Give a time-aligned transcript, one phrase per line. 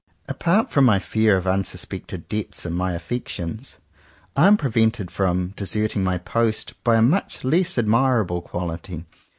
[0.27, 3.77] Apart from my fear of unsuspected depths in my affections,
[4.35, 9.05] I am prevented from deserting my post by a much less admirable quality.